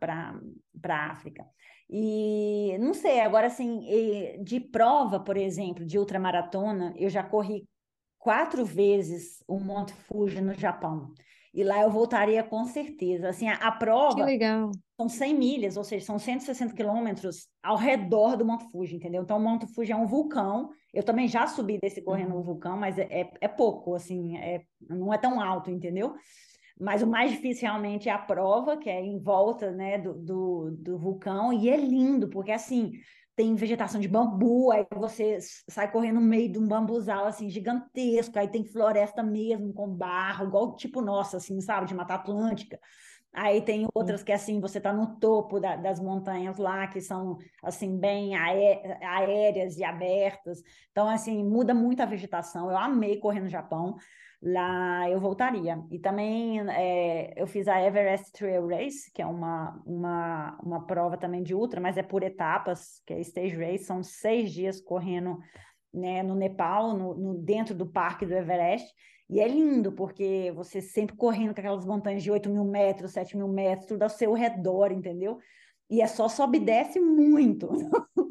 [0.88, 1.46] a África.
[1.88, 3.80] E não sei, agora assim,
[4.42, 7.68] de prova, por exemplo, de ultramaratona, eu já corri
[8.18, 11.12] quatro vezes o Monte Fuji no Japão.
[11.54, 13.28] E lá eu voltaria com certeza.
[13.28, 14.72] Assim, a, a prova Que legal.
[14.96, 19.22] são 100 milhas, ou seja, são 160 quilômetros ao redor do Monte Fuji, entendeu?
[19.22, 20.70] Então, o Monte Fuji é um vulcão.
[20.92, 24.62] Eu também já subi desse correndo no vulcão, mas é, é, é pouco, assim, é,
[24.90, 26.14] não é tão alto, entendeu?
[26.78, 30.70] Mas o mais difícil realmente é a prova, que é em volta né, do, do,
[30.72, 32.94] do vulcão, e é lindo, porque assim,
[33.36, 38.38] tem vegetação de bambu, aí você sai correndo no meio de um bambuzal assim gigantesco,
[38.38, 42.78] aí tem floresta mesmo com barro, igual tipo nossa, assim, sabe, de Mata Atlântica.
[43.32, 47.36] Aí tem outras que assim, você está no topo da, das montanhas lá, que são
[47.64, 50.62] assim bem aéreas e abertas.
[50.92, 52.70] Então assim, muda muito a vegetação.
[52.70, 53.96] Eu amei correr no Japão
[54.44, 55.82] lá eu voltaria.
[55.90, 61.16] E também é, eu fiz a Everest Trail Race, que é uma, uma, uma prova
[61.16, 65.38] também de ultra, mas é por etapas, que é Stage Race, são seis dias correndo
[65.92, 68.86] né, no Nepal, no, no, dentro do parque do Everest.
[69.30, 73.38] E é lindo, porque você sempre correndo com aquelas montanhas de 8 mil metros, 7
[73.38, 75.38] mil metros, tudo ao seu redor, entendeu?
[75.88, 77.70] E é só sobe e desce muito.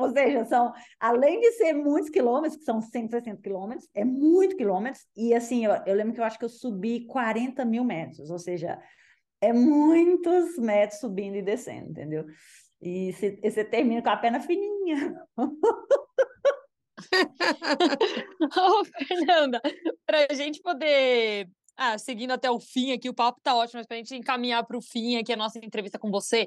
[0.00, 5.06] Ou seja, são, além de ser muitos quilômetros, que são 160 quilômetros, é muito quilômetros,
[5.16, 8.38] e assim, eu, eu lembro que eu acho que eu subi 40 mil metros, ou
[8.38, 8.80] seja,
[9.40, 12.24] é muitos metros subindo e descendo, entendeu?
[12.80, 15.14] E você termina com a perna fininha.
[18.56, 19.60] Ô, Fernanda,
[20.06, 23.86] para a gente poder ah, seguindo até o fim aqui, o papo tá ótimo, mas
[23.86, 26.46] para a gente encaminhar para o fim aqui a nossa entrevista com você,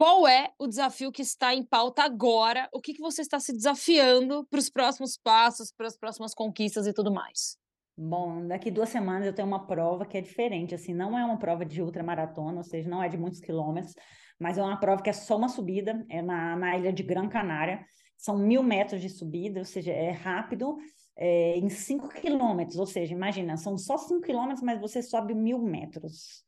[0.00, 2.70] qual é o desafio que está em pauta agora?
[2.72, 6.86] O que, que você está se desafiando para os próximos passos, para as próximas conquistas
[6.86, 7.58] e tudo mais?
[7.98, 11.38] Bom, daqui duas semanas eu tenho uma prova que é diferente, assim, não é uma
[11.38, 13.94] prova de ultramaratona, ou seja, não é de muitos quilômetros,
[14.38, 17.28] mas é uma prova que é só uma subida, é na, na ilha de Gran
[17.28, 17.84] Canária,
[18.16, 20.78] são mil metros de subida, ou seja, é rápido,
[21.14, 25.58] é, em cinco quilômetros, ou seja, imagina, são só cinco quilômetros, mas você sobe mil
[25.58, 26.42] metros.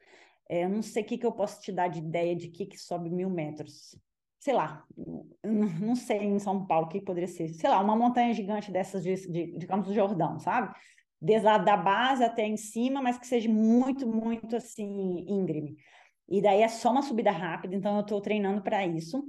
[0.53, 2.77] É, não sei o que, que eu posso te dar de ideia de que, que
[2.77, 3.97] sobe mil metros.
[4.39, 4.85] Sei lá,
[5.43, 7.49] não sei em São Paulo o que poderia ser.
[7.49, 10.75] Sei lá, uma montanha gigante dessas de, de, de Campos do Jordão, sabe?
[11.19, 15.79] Desde lá da base até em cima, mas que seja muito, muito assim, íngreme.
[16.29, 19.25] E daí é só uma subida rápida, então eu estou treinando para isso.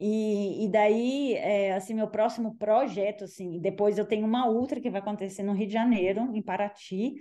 [0.00, 4.88] E, e daí, é, assim, meu próximo projeto, assim, depois eu tenho uma outra que
[4.88, 7.16] vai acontecer no Rio de Janeiro, em Paraty,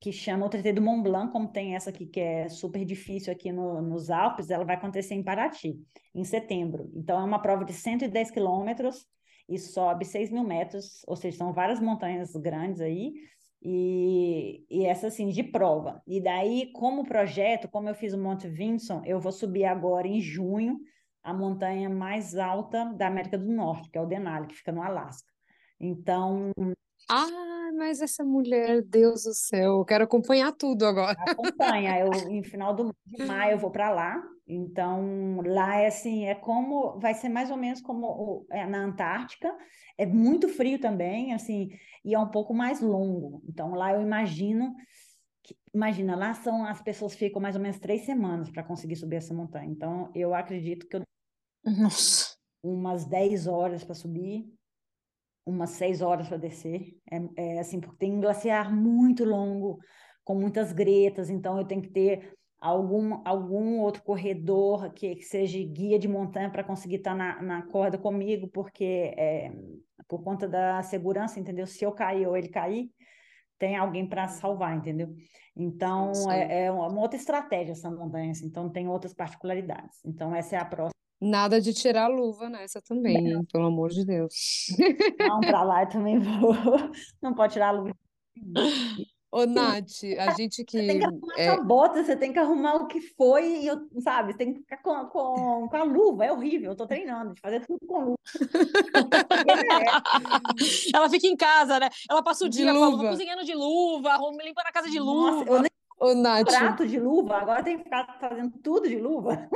[0.00, 3.32] que chama o TT do Mont Blanc, como tem essa aqui que é super difícil
[3.32, 5.78] aqui no, nos Alpes, ela vai acontecer em Paraty,
[6.14, 6.90] em setembro.
[6.94, 9.06] Então, é uma prova de 110 quilômetros
[9.48, 13.14] e sobe 6 mil metros, ou seja, são várias montanhas grandes aí,
[13.60, 16.00] e, e essa assim, de prova.
[16.06, 20.20] E daí, como projeto, como eu fiz o Monte Vinson, eu vou subir agora em
[20.20, 20.78] junho
[21.22, 24.82] a montanha mais alta da América do Norte, que é o Denali, que fica no
[24.82, 25.32] Alasca.
[25.80, 26.52] Então,
[27.10, 31.16] ah, mas essa mulher, Deus do céu, eu quero acompanhar tudo agora.
[31.26, 34.22] Acompanha, eu em final do de maio eu vou para lá.
[34.46, 39.54] Então, lá é assim, é como vai ser mais ou menos como é, na Antártica.
[39.96, 41.70] É muito frio também, assim,
[42.04, 43.42] e é um pouco mais longo.
[43.48, 44.74] Então, lá eu imagino
[45.42, 49.16] que, imagina, lá são as pessoas ficam mais ou menos três semanas para conseguir subir
[49.16, 49.70] essa montanha.
[49.70, 51.02] Então, eu acredito que eu
[51.64, 52.36] Nossa.
[52.62, 54.57] umas 10 horas para subir
[55.48, 56.94] umas seis horas para descer.
[57.10, 59.78] É, é, assim, porque tem um glaciar muito longo,
[60.24, 65.58] com muitas gretas, então eu tenho que ter algum, algum outro corredor que, que seja
[65.62, 69.50] guia de montanha para conseguir estar tá na, na corda comigo, porque é,
[70.06, 71.66] por conta da segurança, entendeu?
[71.66, 72.90] Se eu cair ou ele cair,
[73.58, 75.14] tem alguém para salvar, entendeu?
[75.56, 79.98] Então, é, é, uma outra estratégia essa montanha, assim, então tem outras particularidades.
[80.04, 80.97] Então, essa é a próxima.
[81.20, 83.46] Nada de tirar a luva nessa também, hein?
[83.52, 84.66] Pelo amor de Deus.
[85.18, 86.54] Não, para lá eu também vou.
[87.20, 87.96] Não pode tirar a luva.
[89.30, 90.78] Ô, Nath, a gente que.
[90.78, 91.54] Você tem que arrumar é...
[91.54, 94.32] sua bota, você tem que arrumar o que foi, e eu, sabe?
[94.32, 96.70] Você tem que ficar com, com, com a luva, é horrível.
[96.70, 98.18] Eu tô treinando de fazer tudo com luva.
[99.48, 99.84] é.
[100.96, 101.90] Ela fica em casa, né?
[102.08, 105.30] Ela passa o dia falando, cozinhando de luva, limpando a casa de luva.
[105.32, 106.46] Nossa, eu nem Ô, Nath.
[106.46, 109.48] prato de luva, agora tem que ficar fazendo tudo de luva.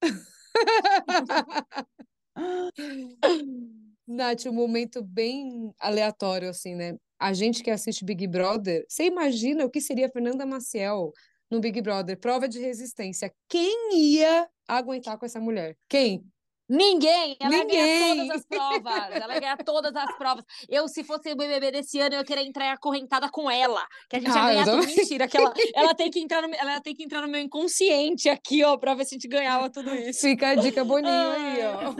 [4.06, 6.96] Nath, um momento bem aleatório, assim, né?
[7.18, 11.12] A gente que assiste Big Brother, você imagina o que seria Fernanda Maciel
[11.50, 12.18] no Big Brother?
[12.18, 13.32] Prova de resistência.
[13.48, 15.76] Quem ia aguentar com essa mulher?
[15.88, 16.24] Quem?
[16.68, 17.36] Ninguém!
[17.40, 17.78] Ela Ninguém.
[17.78, 19.10] ia ganhar todas as provas.
[19.10, 20.44] Ela ia ganhar todas as provas.
[20.68, 23.86] Eu, se fosse o BBB desse ano, eu ia querer entrar acorrentada com ela.
[24.08, 24.86] Que a gente ia Ah, eu ganhar tudo.
[24.86, 28.28] Mentira, que ela, ela, tem que entrar no, ela tem que entrar no meu inconsciente
[28.28, 30.20] aqui, ó, pra ver se a gente ganhava tudo isso.
[30.20, 31.94] Fica a dica boninho aí, ó.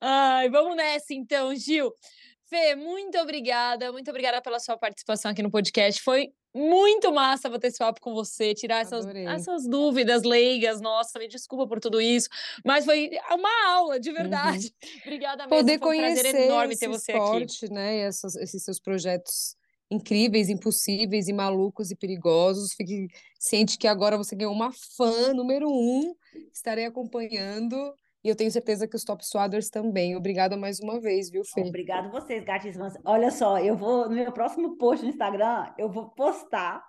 [0.00, 1.92] Ai, vamos nessa então, Gil.
[2.48, 6.02] Fê, muito obrigada, muito obrigada pela sua participação aqui no podcast.
[6.02, 10.80] Foi muito massa bater esse papo com você, tirar essas, essas dúvidas leigas.
[10.80, 12.28] Nossa, me desculpa por tudo isso,
[12.64, 14.74] mas foi uma aula, de verdade.
[15.06, 15.54] Obrigada mesmo.
[15.56, 15.60] Uhum.
[15.62, 17.20] Poder foi um prazer conhecer enorme esse ter você aqui.
[17.22, 17.96] esporte, né?
[17.96, 19.56] E essas- esses seus projetos
[19.90, 22.74] incríveis, impossíveis e malucos e perigosos.
[22.74, 26.14] Fique ciente que agora você ganhou uma fã número um.
[26.52, 27.94] Estarei acompanhando.
[28.28, 30.14] E eu tenho certeza que os Top Swaders também.
[30.14, 31.62] Obrigada mais uma vez, viu, Fê?
[31.62, 32.92] Obrigado vocês, gatíssimas.
[33.02, 36.84] Olha só, eu vou, no meu próximo post no Instagram, eu vou postar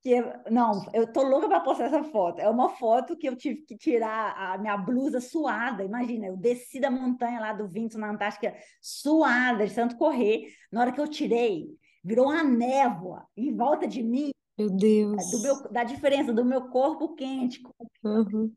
[0.00, 2.40] que, não, eu tô louca para postar essa foto.
[2.40, 5.82] É uma foto que eu tive que tirar a minha blusa suada.
[5.82, 10.46] Imagina, eu desci da montanha lá do Vinto, na Antártica, suada, de tanto correr.
[10.70, 11.66] Na hora que eu tirei,
[12.04, 15.30] virou uma névoa em volta de mim, Meu Deus.
[15.30, 17.72] do meu, da diferença do meu corpo quente com
[18.04, 18.52] Uhum.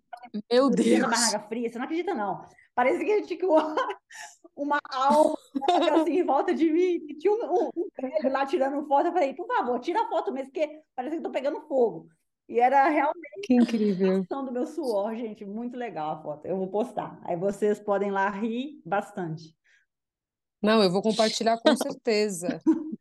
[0.51, 1.19] Meu o dia da Deus.
[1.19, 1.69] barraca fria.
[1.69, 2.45] Você não acredita, não.
[2.73, 3.75] Parece que tinha uma,
[4.55, 5.35] uma alma
[6.01, 7.05] assim, em volta de mim.
[7.09, 9.07] E tinha um, um, um lá tirando foto.
[9.07, 12.07] Eu falei, por favor, tira a foto mesmo, porque parece que eu tô pegando fogo.
[12.49, 14.17] E era realmente Que incrível.
[14.17, 15.45] a ação do meu suor, gente.
[15.45, 16.45] Muito legal a foto.
[16.45, 17.19] Eu vou postar.
[17.23, 19.55] Aí vocês podem lá rir bastante.
[20.61, 22.61] Não, eu vou compartilhar com certeza.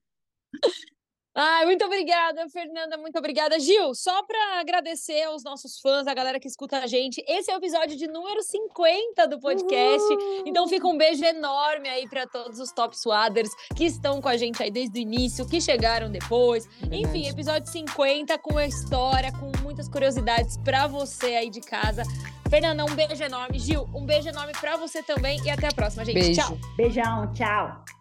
[1.32, 3.58] Ai, muito obrigada, Fernanda, muito obrigada.
[3.60, 7.54] Gil, só para agradecer aos nossos fãs, a galera que escuta a gente, esse é
[7.54, 10.08] o episódio de número 50 do podcast.
[10.44, 14.36] Então fica um beijo enorme aí para todos os Top Swaders que estão com a
[14.36, 16.66] gente aí desde o início, que chegaram depois.
[16.82, 17.28] Enfim, Verdade.
[17.28, 22.02] episódio 50 com a história, com muitas curiosidades para você aí de casa.
[22.48, 23.56] Fernanda, um beijo enorme.
[23.60, 26.14] Gil, um beijo enorme para você também e até a próxima, gente.
[26.14, 26.40] Beijo.
[26.40, 26.58] Tchau.
[26.76, 27.99] Beijão, tchau.